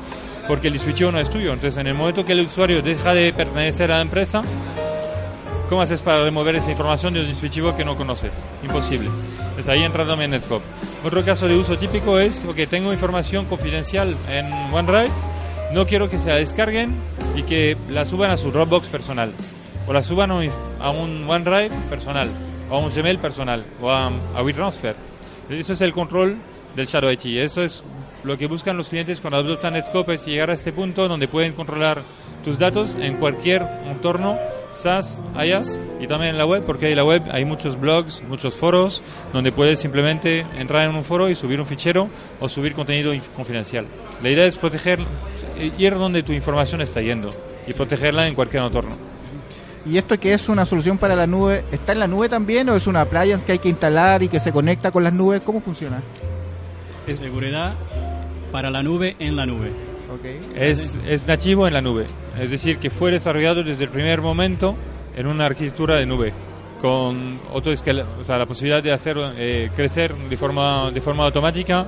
porque 0.48 0.68
el 0.68 0.72
dispositivo 0.72 1.12
no 1.12 1.20
es 1.20 1.30
tuyo. 1.30 1.52
Entonces, 1.52 1.76
en 1.76 1.86
el 1.86 1.94
momento 1.94 2.24
que 2.24 2.32
el 2.32 2.40
usuario 2.40 2.82
deja 2.82 3.14
de 3.14 3.32
pertenecer 3.32 3.92
a 3.92 3.96
la 3.96 4.02
empresa, 4.02 4.42
¿cómo 5.68 5.82
haces 5.82 6.00
para 6.00 6.24
remover 6.24 6.56
esa 6.56 6.70
información 6.70 7.14
de 7.14 7.20
un 7.20 7.26
dispositivo 7.26 7.76
que 7.76 7.84
no 7.84 7.96
conoces? 7.96 8.44
Imposible. 8.64 9.10
Es 9.58 9.68
ahí 9.68 9.84
entra 9.84 10.06
también 10.06 10.30
Netscope. 10.30 10.64
Otro 11.04 11.24
caso 11.24 11.46
de 11.46 11.54
uso 11.54 11.78
típico 11.78 12.18
es, 12.18 12.44
ok, 12.44 12.56
tengo 12.68 12.92
información 12.92 13.44
confidencial 13.44 14.16
en 14.28 14.46
OneDrive, 14.74 15.10
no 15.72 15.86
quiero 15.86 16.08
que 16.08 16.18
se 16.18 16.28
la 16.28 16.36
descarguen 16.36 16.94
y 17.36 17.42
que 17.42 17.76
la 17.90 18.04
suban 18.04 18.30
a 18.30 18.36
su 18.36 18.50
Dropbox 18.50 18.88
personal 18.88 19.32
o 19.86 19.92
la 19.92 20.02
suban 20.02 20.30
a 20.30 20.90
un 20.90 21.28
OneDrive 21.28 21.70
personal 21.90 22.30
o 22.70 22.76
a 22.76 22.78
un 22.78 22.90
Gmail 22.90 23.18
personal 23.18 23.64
o 23.80 23.90
a, 23.90 24.10
a 24.34 24.42
WeTransfer 24.42 24.96
eso 25.50 25.72
es 25.72 25.80
el 25.80 25.92
control 25.92 26.36
del 26.76 26.86
Shadow 26.86 27.10
IT. 27.10 27.24
Eso 27.24 27.62
es 27.62 27.82
lo 28.24 28.36
que 28.36 28.46
buscan 28.46 28.76
los 28.76 28.88
clientes 28.88 29.20
cuando 29.20 29.38
adoptan 29.38 29.74
Netscope, 29.74 30.14
es 30.14 30.26
llegar 30.26 30.50
a 30.50 30.54
este 30.54 30.72
punto 30.72 31.08
donde 31.08 31.28
pueden 31.28 31.52
controlar 31.52 32.04
tus 32.44 32.58
datos 32.58 32.96
en 32.96 33.16
cualquier 33.16 33.62
entorno 33.86 34.38
SaaS, 34.72 35.22
IaaS 35.34 35.80
y 36.00 36.06
también 36.06 36.32
en 36.32 36.38
la 36.38 36.46
web, 36.46 36.64
porque 36.64 36.90
en 36.90 36.96
la 36.96 37.04
web 37.04 37.22
hay 37.30 37.44
muchos 37.44 37.78
blogs, 37.78 38.22
muchos 38.28 38.54
foros, 38.56 39.02
donde 39.32 39.52
puedes 39.52 39.80
simplemente 39.80 40.40
entrar 40.56 40.88
en 40.88 40.94
un 40.94 41.04
foro 41.04 41.28
y 41.28 41.34
subir 41.34 41.60
un 41.60 41.66
fichero 41.66 42.08
o 42.40 42.48
subir 42.48 42.74
contenido 42.74 43.12
confidencial. 43.34 43.86
La 44.22 44.30
idea 44.30 44.46
es 44.46 44.56
proteger, 44.56 45.00
ir 45.78 45.94
donde 45.94 46.22
tu 46.22 46.32
información 46.32 46.80
está 46.80 47.00
yendo 47.00 47.30
y 47.66 47.72
protegerla 47.72 48.26
en 48.26 48.34
cualquier 48.34 48.62
entorno. 48.62 48.96
¿Y 49.86 49.96
esto 49.96 50.18
que 50.20 50.34
es 50.34 50.48
una 50.48 50.64
solución 50.64 50.98
para 50.98 51.16
la 51.16 51.26
nube, 51.26 51.64
está 51.72 51.92
en 51.92 52.00
la 52.00 52.08
nube 52.08 52.28
también 52.28 52.68
o 52.68 52.76
es 52.76 52.86
una 52.86 53.04
playa 53.06 53.38
que 53.38 53.52
hay 53.52 53.58
que 53.58 53.68
instalar 53.68 54.22
y 54.22 54.28
que 54.28 54.38
se 54.38 54.52
conecta 54.52 54.90
con 54.90 55.02
las 55.02 55.12
nubes? 55.12 55.40
¿Cómo 55.40 55.60
funciona? 55.60 56.02
Seguridad 57.06 57.72
para 58.50 58.70
la 58.70 58.82
nube 58.82 59.16
en 59.18 59.36
la 59.36 59.46
nube. 59.46 59.72
Es, 60.54 60.98
es 61.06 61.26
nativo 61.26 61.66
en 61.66 61.74
la 61.74 61.82
nube, 61.82 62.06
es 62.40 62.50
decir, 62.50 62.78
que 62.78 62.90
fue 62.90 63.10
desarrollado 63.10 63.62
desde 63.62 63.84
el 63.84 63.90
primer 63.90 64.22
momento 64.22 64.74
en 65.14 65.26
una 65.26 65.46
arquitectura 65.46 65.96
de 65.96 66.06
nube 66.06 66.32
con 66.80 67.40
auto 67.52 67.70
o 67.70 68.24
sea, 68.24 68.38
la 68.38 68.46
posibilidad 68.46 68.82
de 68.82 68.92
hacer 68.92 69.16
eh, 69.36 69.68
crecer 69.74 70.14
de 70.14 70.36
forma, 70.36 70.90
de 70.92 71.00
forma 71.00 71.24
automática 71.24 71.86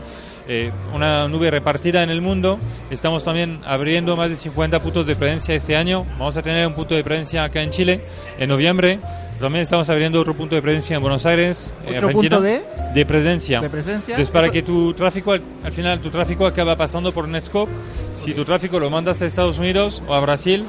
eh, 0.48 0.72
una 0.92 1.28
nube 1.28 1.48
repartida 1.50 2.02
en 2.02 2.10
el 2.10 2.20
mundo. 2.20 2.58
Estamos 2.90 3.22
también 3.22 3.60
abriendo 3.64 4.16
más 4.16 4.30
de 4.30 4.36
50 4.36 4.80
puntos 4.80 5.06
de 5.06 5.14
presencia 5.14 5.54
este 5.54 5.76
año. 5.76 6.04
Vamos 6.18 6.36
a 6.36 6.42
tener 6.42 6.66
un 6.66 6.74
punto 6.74 6.96
de 6.96 7.04
presencia 7.04 7.44
acá 7.44 7.62
en 7.62 7.70
Chile 7.70 8.00
en 8.36 8.48
noviembre. 8.48 8.98
También 9.40 9.62
estamos 9.62 9.88
abriendo 9.88 10.20
otro 10.20 10.34
punto 10.34 10.54
de 10.54 10.60
presencia 10.60 10.96
en 10.96 11.02
Buenos 11.02 11.24
Aires. 11.24 11.72
¿Otro 11.88 12.10
punto 12.10 12.40
de? 12.42 12.62
De 12.92 13.06
presencia. 13.06 13.60
De 13.60 13.70
presencia. 13.70 14.12
Entonces, 14.12 14.30
para 14.30 14.50
que 14.50 14.62
tu 14.62 14.92
tráfico, 14.92 15.32
al, 15.32 15.42
al, 15.64 15.72
final, 15.72 16.00
tu 16.00 16.10
tráfico 16.10 16.46
acaba 16.46 16.76
pasando 16.76 17.10
por 17.10 17.26
Netscope. 17.26 17.72
Si 18.12 18.34
tu 18.34 18.44
tráfico 18.44 18.78
lo 18.78 18.90
mandas 18.90 19.22
a 19.22 19.26
Estados 19.26 19.58
Unidos 19.58 20.02
o 20.06 20.14
a 20.14 20.20
Brasil, 20.20 20.66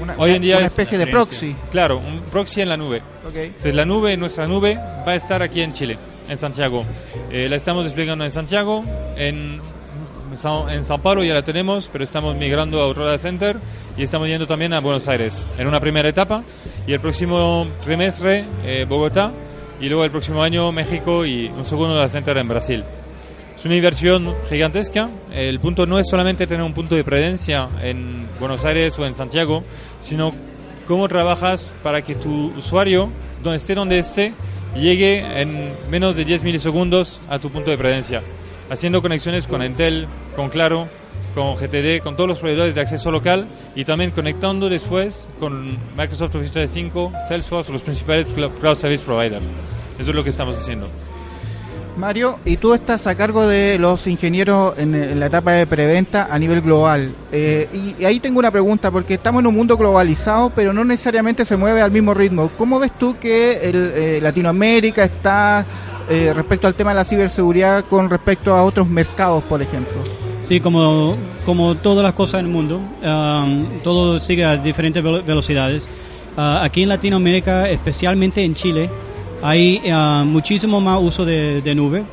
una, 0.00 0.14
Hoy 0.18 0.32
en 0.32 0.42
día 0.42 0.58
una 0.58 0.66
especie 0.66 0.98
de 0.98 1.06
proxy. 1.06 1.54
Claro, 1.70 1.98
un 1.98 2.22
proxy 2.30 2.60
en 2.60 2.68
la 2.68 2.76
nube. 2.76 3.02
Entonces 3.24 3.74
la 3.74 3.84
nube, 3.84 4.16
nuestra 4.16 4.46
nube, 4.46 4.74
va 4.74 5.12
a 5.12 5.14
estar 5.14 5.42
aquí 5.42 5.60
en 5.62 5.72
Chile, 5.72 5.98
en 6.28 6.36
Santiago. 6.36 6.84
Eh, 7.30 7.48
la 7.48 7.56
estamos 7.56 7.84
desplegando 7.84 8.24
en 8.24 8.30
Santiago, 8.30 8.84
en, 9.16 9.60
en 10.44 10.84
Sao 10.84 10.98
Paulo 10.98 11.24
ya 11.24 11.34
la 11.34 11.42
tenemos, 11.42 11.88
pero 11.88 12.04
estamos 12.04 12.36
migrando 12.36 12.80
a 12.80 12.84
Aurora 12.84 13.18
Center 13.18 13.56
y 13.96 14.04
estamos 14.04 14.28
yendo 14.28 14.46
también 14.46 14.72
a 14.72 14.78
Buenos 14.78 15.08
Aires 15.08 15.46
en 15.58 15.66
una 15.66 15.80
primera 15.80 16.08
etapa. 16.08 16.44
Y 16.86 16.92
el 16.92 17.00
próximo 17.00 17.66
trimestre, 17.82 18.44
eh, 18.64 18.84
Bogotá, 18.88 19.32
y 19.80 19.88
luego 19.88 20.04
el 20.04 20.12
próximo 20.12 20.40
año 20.42 20.70
México 20.70 21.26
y 21.26 21.48
un 21.48 21.64
segundo 21.64 21.96
data 21.96 22.08
center 22.08 22.38
en 22.38 22.46
Brasil. 22.46 22.84
Es 23.56 23.64
una 23.64 23.74
inversión 23.74 24.32
gigantesca. 24.48 25.08
El 25.32 25.58
punto 25.58 25.86
no 25.86 25.98
es 25.98 26.06
solamente 26.08 26.46
tener 26.46 26.62
un 26.62 26.72
punto 26.72 26.94
de 26.94 27.02
presencia 27.02 27.66
en 27.82 28.28
Buenos 28.38 28.64
Aires 28.64 28.96
o 28.96 29.06
en 29.06 29.16
Santiago, 29.16 29.64
sino 29.98 30.30
cómo 30.86 31.08
trabajas 31.08 31.74
para 31.82 32.02
que 32.02 32.14
tu 32.14 32.52
usuario, 32.56 33.10
donde 33.42 33.56
esté 33.56 33.74
donde 33.74 33.98
esté, 33.98 34.34
llegue 34.76 35.18
en 35.42 35.74
menos 35.90 36.14
de 36.14 36.24
10 36.24 36.44
milisegundos 36.44 37.20
a 37.28 37.40
tu 37.40 37.50
punto 37.50 37.72
de 37.72 37.78
presencia, 37.78 38.22
haciendo 38.70 39.02
conexiones 39.02 39.46
con 39.46 39.62
Intel, 39.62 40.06
con 40.36 40.48
Claro, 40.48 40.88
con 41.34 41.54
GTD, 41.54 42.02
con 42.02 42.16
todos 42.16 42.28
los 42.28 42.38
proveedores 42.38 42.74
de 42.74 42.80
acceso 42.80 43.10
local 43.10 43.46
y 43.74 43.84
también 43.84 44.10
conectando 44.10 44.68
después 44.68 45.28
con 45.38 45.66
Microsoft 45.96 46.34
Office 46.34 46.52
365, 46.52 47.12
Salesforce, 47.28 47.72
los 47.72 47.82
principales 47.82 48.32
cloud 48.32 48.76
service 48.76 49.04
providers. 49.04 49.44
Eso 49.98 50.10
es 50.10 50.16
lo 50.16 50.24
que 50.24 50.30
estamos 50.30 50.56
haciendo. 50.56 50.86
Mario, 51.98 52.38
y 52.44 52.56
tú 52.58 52.74
estás 52.74 53.08
a 53.08 53.16
cargo 53.16 53.48
de 53.48 53.76
los 53.76 54.06
ingenieros 54.06 54.78
en, 54.78 55.18
la 55.18 55.26
etapa 55.26 55.50
de 55.50 55.66
preventa 55.66 56.28
a 56.30 56.38
nivel 56.38 56.60
global. 56.60 57.12
Eh, 57.32 57.94
y, 57.98 58.04
ahí 58.04 58.20
tengo 58.20 58.38
una 58.38 58.52
pregunta, 58.52 58.92
porque 58.92 59.14
estamos 59.14 59.40
en 59.40 59.48
un 59.48 59.56
mundo 59.56 59.76
globalizado, 59.76 60.50
pero 60.50 60.72
no 60.72 60.84
necesariamente 60.84 61.44
se 61.44 61.56
mueve 61.56 61.82
al 61.82 61.90
mismo 61.90 62.14
ritmo. 62.14 62.52
¿Cómo 62.56 62.78
ves 62.78 62.92
tú 62.96 63.16
que 63.18 63.68
el, 63.68 63.92
eh, 63.96 64.20
Latinoamérica 64.22 65.02
está 65.02 65.66
eh, 66.08 66.32
respecto 66.34 66.66
al 66.66 66.74
tema 66.74 66.90
de 66.90 66.96
la 66.96 67.04
ciberseguridad 67.04 67.84
con 67.84 68.08
respecto 68.08 68.54
a 68.54 68.62
otros 68.62 68.88
mercados, 68.88 69.42
por 69.44 69.60
ejemplo? 69.60 69.98
Sí, 70.42 70.60
como, 70.60 71.16
como 71.44 71.74
todas 71.76 72.02
las 72.02 72.14
cosas 72.14 72.40
en 72.40 72.46
el 72.46 72.52
mundo, 72.52 72.80
um, 73.02 73.80
todo 73.82 74.18
sigue 74.18 74.46
a 74.46 74.56
diferentes 74.56 75.02
velocidades. 75.02 75.86
Uh, 76.36 76.62
aquí 76.62 76.84
en 76.84 76.88
Latinoamérica, 76.88 77.68
especialmente 77.68 78.42
en 78.42 78.54
Chile, 78.54 78.88
hay 79.42 79.82
uh, 79.92 80.24
muchísimo 80.24 80.80
más 80.80 80.98
uso 81.02 81.26
de, 81.26 81.74
nube 81.76 82.04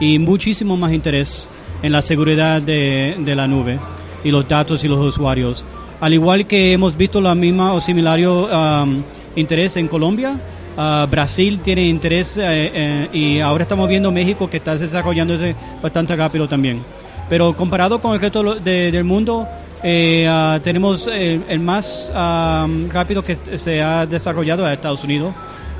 y 0.00 0.18
muchísimo 0.18 0.76
más 0.76 0.92
interés 0.92 1.48
en 1.82 1.92
la 1.92 2.02
seguridad 2.02 2.60
de, 2.60 3.14
la 3.24 3.46
nube 3.46 3.78
y 4.24 4.32
los 4.32 4.48
datos 4.48 4.82
y 4.82 4.88
los 4.88 4.98
usuarios. 4.98 5.64
Al 6.00 6.12
igual 6.12 6.48
que 6.48 6.72
hemos 6.72 6.96
visto 6.96 7.20
la 7.20 7.36
misma 7.36 7.72
o 7.72 7.80
similar 7.80 8.18
um, 8.26 9.04
interés 9.36 9.76
en 9.76 9.86
Colombia, 9.86 10.34
uh, 10.76 11.06
Brasil 11.08 11.60
tiene 11.62 11.86
interés 11.86 12.36
eh, 12.36 12.42
eh, 12.44 13.08
y 13.12 13.40
ahora 13.40 13.64
estamos 13.64 13.88
viendo 13.88 14.10
México 14.10 14.48
que 14.48 14.56
está 14.56 14.76
desarrollándose 14.76 15.54
bastante 15.82 16.14
rápido 16.16 16.48
también. 16.48 16.82
Pero 17.28 17.54
comparado 17.54 18.00
con 18.00 18.14
el 18.14 18.20
resto 18.20 18.54
del 18.54 19.04
mundo, 19.04 19.48
eh, 19.82 20.28
uh, 20.28 20.60
tenemos 20.60 21.08
el 21.08 21.60
más 21.60 22.10
um, 22.14 22.88
rápido 22.88 23.22
que 23.22 23.36
se 23.58 23.82
ha 23.82 24.06
desarrollado 24.06 24.64
a 24.64 24.72
Estados 24.72 25.02
Unidos. 25.02 25.34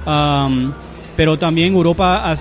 Um, 0.07 0.73
pero 1.17 1.38
también 1.38 1.73
Europa 1.73 2.35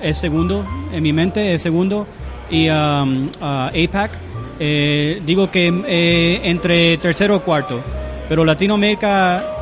es 0.00 0.16
segundo, 0.16 0.64
en 0.92 1.02
mi 1.02 1.12
mente 1.12 1.54
es 1.54 1.62
segundo, 1.62 2.06
y 2.50 2.68
um, 2.68 3.28
APAC, 3.40 4.12
eh, 4.58 5.18
digo 5.24 5.50
que 5.50 5.68
eh, 5.86 6.40
entre 6.44 6.96
tercero 6.96 7.36
o 7.36 7.40
cuarto, 7.40 7.80
pero 8.28 8.44
Latinoamérica 8.44 9.55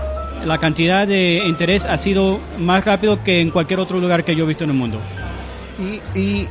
la 0.45 0.59
cantidad 0.59 1.07
de 1.07 1.43
interés 1.47 1.85
ha 1.85 1.97
sido 1.97 2.41
más 2.59 2.85
rápido 2.85 3.23
que 3.23 3.41
en 3.41 3.51
cualquier 3.51 3.81
otro 3.81 4.01
lugar 4.01 4.25
que 4.25 4.35
yo 4.35 4.45
he 4.45 4.49
visto 4.49 4.65
en 4.65 4.71
el 4.71 4.77
mundo. 4.77 4.99
¿Y, 5.79 6.19
y 6.19 6.49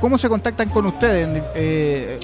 cómo 0.00 0.18
se 0.18 0.28
contactan 0.28 0.68
con 0.70 0.86
ustedes? 0.86 1.42
Eh, 1.54 2.18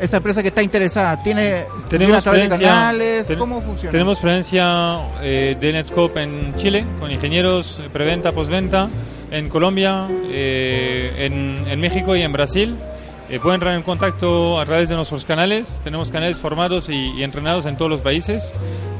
esa 0.00 0.18
empresa 0.18 0.42
que 0.42 0.48
está 0.48 0.62
interesada, 0.62 1.22
¿tiene 1.22 1.64
tenemos 1.88 2.22
de 2.24 2.48
canales? 2.48 3.32
¿Cómo 3.38 3.62
funciona? 3.62 3.90
Tenemos 3.90 4.18
presencia 4.18 4.98
eh, 5.22 5.56
de 5.58 5.72
Netscope 5.72 6.22
en 6.22 6.54
Chile, 6.56 6.84
con 7.00 7.10
ingenieros, 7.10 7.80
eh, 7.82 7.88
preventa, 7.90 8.32
postventa, 8.32 8.88
en 9.30 9.48
Colombia, 9.48 10.06
eh, 10.30 11.26
en, 11.26 11.80
México 11.80 12.14
y 12.14 12.22
en 12.22 12.32
Brasil. 12.32 12.76
Pueden 13.40 13.54
entrar 13.54 13.74
en 13.74 13.82
contacto 13.82 14.58
a 14.60 14.64
través 14.64 14.88
de 14.88 14.94
nuestros 14.94 15.24
canales. 15.24 15.80
Tenemos 15.82 16.10
canales 16.10 16.38
formados 16.38 16.88
y, 16.88 17.22
entrenados 17.22 17.66
en 17.66 17.76
todos 17.76 17.90
los 17.90 18.00
países. 18.00 18.52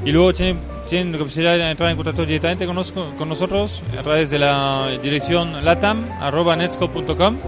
Y 0.04 0.10
luego 0.10 0.32
tienen, 0.32 0.60
tienen 0.88 1.12
la 1.12 1.18
posibilidad 1.18 1.56
de 1.56 1.70
entrar 1.70 1.90
en 1.90 1.96
contacto 1.96 2.24
directamente 2.26 2.66
con, 2.66 2.76
con 3.16 3.28
nosotros 3.28 3.82
a 3.98 4.02
través 4.02 4.30
de 4.30 4.38
la 4.38 4.98
dirección 5.02 5.64
latam.netscope.com 5.64 7.38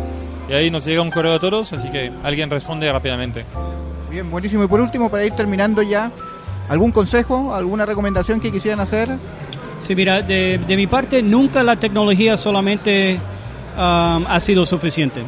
y 0.48 0.52
ahí 0.54 0.70
nos 0.70 0.84
llega 0.86 1.02
un 1.02 1.10
correo 1.10 1.34
a 1.34 1.38
todos, 1.38 1.72
así 1.72 1.90
que 1.90 2.10
alguien 2.22 2.48
responde 2.48 2.90
rápidamente. 2.90 3.44
Bien, 4.10 4.30
buenísimo. 4.30 4.64
Y 4.64 4.66
por 4.66 4.80
último, 4.80 5.10
para 5.10 5.24
ir 5.24 5.32
terminando 5.32 5.82
ya, 5.82 6.10
¿algún 6.68 6.90
consejo, 6.90 7.54
alguna 7.54 7.84
recomendación 7.84 8.40
que 8.40 8.50
quisieran 8.50 8.80
hacer? 8.80 9.10
Sí, 9.86 9.94
mira, 9.94 10.22
de, 10.22 10.58
de 10.66 10.76
mi 10.76 10.86
parte, 10.86 11.22
nunca 11.22 11.62
la 11.62 11.76
tecnología 11.76 12.38
solamente 12.38 13.14
um, 13.76 14.26
ha 14.26 14.40
sido 14.40 14.64
suficiente. 14.64 15.22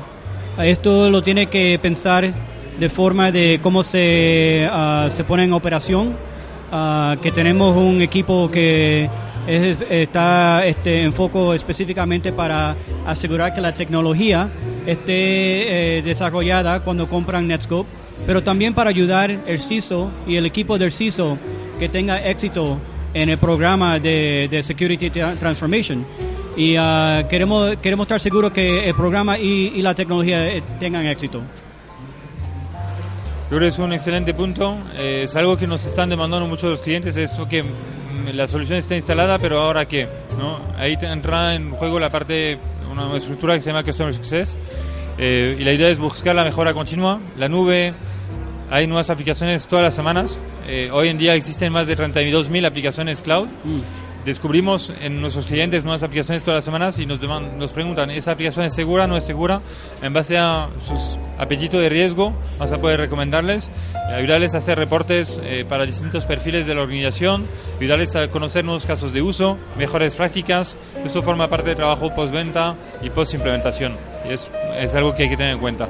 Esto 0.59 1.09
lo 1.11 1.23
tiene 1.23 1.47
que 1.47 1.79
pensar 1.81 2.33
de 2.79 2.89
forma 2.89 3.31
de 3.31 3.61
cómo 3.63 3.83
se, 3.83 4.69
uh, 4.71 5.11
se 5.11 5.25
pone 5.25 5.45
en 5.45 5.53
operación, 5.53 6.15
uh, 6.73 7.21
que 7.21 7.31
tenemos 7.31 7.77
un 7.77 8.03
equipo 8.03 8.51
que 8.51 9.09
es, 9.47 9.79
está 9.89 10.65
este, 10.67 11.03
en 11.03 11.13
foco 11.13 11.55
específicamente 11.55 12.33
para 12.33 12.77
asegurar 13.07 13.55
que 13.55 13.61
la 13.61 13.73
tecnología 13.73 14.49
esté 14.87 15.99
eh, 15.99 16.03
desarrollada 16.03 16.81
cuando 16.81 17.09
compran 17.09 17.47
Netscope, 17.47 17.89
pero 18.27 18.43
también 18.43 18.75
para 18.75 18.91
ayudar 18.91 19.31
el 19.47 19.61
CISO 19.61 20.11
y 20.27 20.37
el 20.37 20.47
equipo 20.47 20.79
del 20.79 20.93
CISO 20.93 21.39
que 21.79 21.89
tenga 21.89 22.25
éxito 22.27 22.79
en 23.15 23.29
el 23.29 23.39
programa 23.39 23.99
de, 23.99 24.47
de 24.51 24.63
Security 24.63 25.11
Transformation. 25.11 26.05
Y 26.57 26.77
uh, 26.77 27.29
queremos, 27.29 27.77
queremos 27.77 28.05
estar 28.05 28.21
seguros 28.21 28.53
que 28.53 28.89
el 28.89 28.95
programa 28.95 29.39
y, 29.39 29.73
y 29.75 29.83
la 29.83 29.95
tecnología 29.95 30.49
eh, 30.49 30.63
tengan 30.79 31.07
éxito. 31.07 31.41
Yo 33.51 33.57
creo 33.57 33.69
que 33.69 33.75
es 33.75 33.79
un 33.81 33.93
excelente 33.93 34.33
punto. 34.33 34.79
Eh, 34.97 35.23
es 35.25 35.35
algo 35.35 35.57
que 35.57 35.67
nos 35.67 35.85
están 35.85 36.09
demandando 36.09 36.47
muchos 36.47 36.71
los 36.71 36.81
clientes. 36.81 37.17
Es 37.17 37.37
que 37.49 37.65
la 38.33 38.47
solución 38.47 38.79
está 38.79 38.95
instalada, 38.95 39.41
pero 39.41 39.61
ahora 39.61 39.87
qué, 39.87 40.07
¿no? 40.39 40.61
Ahí 40.79 40.97
entra 41.01 41.57
en 41.57 41.73
juego 41.73 41.99
la 41.99 42.11
parte, 42.11 42.59
una 42.93 43.17
estructura 43.17 43.55
que 43.55 43.61
se 43.61 43.71
llama 43.71 43.83
Customer 43.83 44.15
Success. 44.15 44.57
Eh, 45.19 45.57
y 45.59 45.65
la 45.65 45.73
idea 45.73 45.89
es 45.89 45.99
buscar 45.99 46.37
la 46.37 46.45
mejora 46.45 46.73
continua. 46.73 47.19
La 47.39 47.49
nube, 47.49 47.93
hay 48.71 48.87
nuevas 48.87 49.11
aplicaciones 49.11 49.67
todas 49.67 49.83
las 49.83 49.95
semanas. 49.95 50.41
Eh, 50.69 50.89
hoy 50.93 51.09
en 51.09 51.19
día 51.19 51.35
existen 51.35 51.73
más 51.73 51.89
de 51.89 51.97
32.000 51.97 52.67
aplicaciones 52.67 53.21
cloud. 53.21 53.49
Mm. 53.65 53.81
Descubrimos 54.25 54.93
en 55.01 55.21
nuestros 55.21 55.47
clientes 55.47 55.83
nuevas 55.83 56.03
aplicaciones 56.03 56.43
todas 56.43 56.59
las 56.59 56.65
semanas 56.65 56.99
y 56.99 57.07
nos, 57.07 57.21
deman, 57.21 57.59
nos 57.59 57.73
preguntan, 57.73 58.11
¿esa 58.11 58.33
aplicación 58.33 58.67
es 58.67 58.75
segura 58.75 59.07
no 59.07 59.17
es 59.17 59.25
segura? 59.25 59.63
En 60.03 60.13
base 60.13 60.37
a 60.37 60.69
sus 60.87 61.19
apetitos 61.39 61.81
de 61.81 61.89
riesgo, 61.89 62.35
vas 62.59 62.71
a 62.71 62.79
poder 62.79 63.01
recomendarles, 63.01 63.73
ayudarles 64.15 64.55
a 64.55 64.59
hacer 64.59 64.79
reportes 64.79 65.41
eh, 65.43 65.65
para 65.67 65.87
distintos 65.87 66.27
perfiles 66.27 66.67
de 66.67 66.75
la 66.75 66.83
organización, 66.83 67.47
ayudarles 67.79 68.15
a 68.15 68.29
conocer 68.29 68.63
nuevos 68.63 68.85
casos 68.85 69.15
de 69.15 69.23
uso, 69.23 69.57
mejores 69.79 70.15
prácticas. 70.15 70.77
Eso 71.03 71.23
forma 71.23 71.49
parte 71.49 71.69
del 71.69 71.77
trabajo 71.77 72.15
postventa 72.15 72.77
y 73.01 73.09
post-implementación. 73.09 73.97
Y 74.29 74.33
es, 74.35 74.51
es 74.77 74.95
algo 74.95 75.15
que 75.15 75.23
hay 75.23 75.31
que 75.31 75.37
tener 75.39 75.55
en 75.55 75.61
cuenta. 75.61 75.89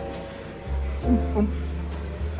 Un, 1.05 1.19
un 1.35 1.51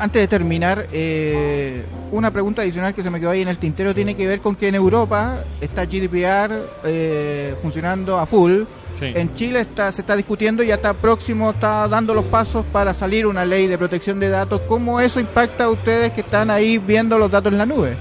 antes 0.01 0.19
de 0.19 0.27
terminar, 0.27 0.87
eh, 0.91 1.83
una 2.11 2.31
pregunta 2.31 2.63
adicional 2.63 2.93
que 2.95 3.03
se 3.03 3.11
me 3.11 3.19
quedó 3.19 3.29
ahí 3.29 3.41
en 3.41 3.47
el 3.47 3.59
tintero 3.59 3.93
tiene 3.93 4.15
que 4.15 4.25
ver 4.25 4.41
con 4.41 4.55
que 4.55 4.67
en 4.67 4.73
Europa 4.73 5.43
está 5.61 5.85
GDPR 5.85 6.53
eh, 6.83 7.53
funcionando 7.61 8.17
a 8.17 8.25
full. 8.25 8.63
Sí. 8.95 9.05
En 9.13 9.33
Chile 9.35 9.61
está, 9.61 9.91
se 9.91 10.01
está 10.01 10.15
discutiendo 10.15 10.63
y 10.63 10.67
ya 10.67 10.75
está 10.75 10.95
próximo, 10.95 11.51
está 11.51 11.87
dando 11.87 12.15
los 12.15 12.25
pasos 12.25 12.65
para 12.71 12.95
salir 12.95 13.27
una 13.27 13.45
ley 13.45 13.67
de 13.67 13.77
protección 13.77 14.19
de 14.19 14.29
datos. 14.29 14.61
¿Cómo 14.61 14.99
eso 14.99 15.19
impacta 15.19 15.65
a 15.65 15.69
ustedes 15.69 16.11
que 16.11 16.21
están 16.21 16.49
ahí 16.49 16.79
viendo 16.79 17.19
los 17.19 17.29
datos 17.29 17.51
en 17.51 17.59
la 17.59 17.67
nube? 17.67 17.95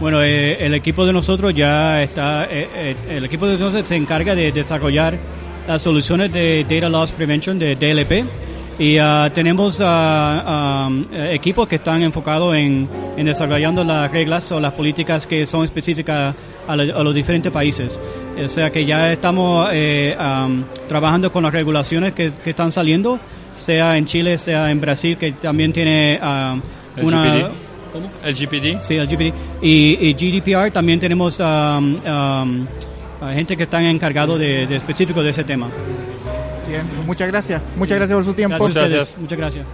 Bueno, 0.00 0.22
eh, 0.22 0.66
el 0.66 0.74
equipo 0.74 1.06
de 1.06 1.12
nosotros 1.12 1.54
ya 1.54 2.02
está, 2.02 2.44
eh, 2.50 2.96
el 3.08 3.24
equipo 3.24 3.46
de 3.46 3.56
nosotros 3.56 3.86
se 3.86 3.94
encarga 3.94 4.34
de 4.34 4.50
desarrollar 4.50 5.16
las 5.68 5.80
soluciones 5.80 6.32
de 6.32 6.66
Data 6.68 6.88
Loss 6.88 7.12
Prevention 7.12 7.56
de 7.58 7.76
DLP 7.76 8.49
y 8.80 8.98
uh, 8.98 9.30
tenemos 9.34 9.78
uh, 9.78 9.84
um, 9.84 11.04
equipos 11.12 11.68
que 11.68 11.76
están 11.76 12.02
enfocados 12.02 12.56
en, 12.56 12.88
en, 13.14 13.26
desarrollando 13.26 13.84
las 13.84 14.10
reglas 14.10 14.50
o 14.52 14.58
las 14.58 14.72
políticas 14.72 15.26
que 15.26 15.44
son 15.44 15.66
específicas 15.66 16.34
a, 16.66 16.76
lo, 16.76 16.98
a 16.98 17.04
los 17.04 17.14
diferentes 17.14 17.52
países. 17.52 18.00
O 18.42 18.48
sea 18.48 18.70
que 18.70 18.86
ya 18.86 19.12
estamos 19.12 19.68
eh, 19.70 20.16
um, 20.18 20.64
trabajando 20.88 21.30
con 21.30 21.42
las 21.42 21.52
regulaciones 21.52 22.14
que, 22.14 22.32
que, 22.42 22.50
están 22.50 22.72
saliendo, 22.72 23.20
sea 23.54 23.98
en 23.98 24.06
Chile, 24.06 24.38
sea 24.38 24.70
en 24.70 24.80
Brasil, 24.80 25.18
que 25.18 25.32
también 25.32 25.74
tiene 25.74 26.18
um, 26.22 26.62
una... 27.02 27.50
¿Cómo? 27.92 28.08
El 28.24 28.34
GPD. 28.34 28.82
Sí, 28.82 28.94
el 28.94 29.06
GPD. 29.06 29.34
Y, 29.60 29.98
y 30.00 30.14
GDPR 30.14 30.70
también 30.70 31.00
tenemos 31.00 31.36
gente 31.36 32.66
que 33.58 33.64
están 33.64 33.84
encargados 33.84 34.38
de, 34.38 34.66
de 34.66 34.76
específico 34.76 35.22
de 35.22 35.30
ese 35.30 35.44
tema. 35.44 35.68
Bien, 36.70 36.86
muchas 37.04 37.26
gracias. 37.26 37.60
Muchas 37.74 37.98
gracias 37.98 38.16
por 38.16 38.24
su 38.24 38.34
tiempo. 38.34 38.68
Gracias. 38.68 39.18
Muchas 39.18 39.38
gracias. 39.38 39.66